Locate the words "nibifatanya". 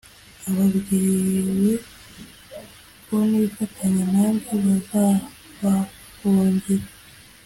3.27-4.03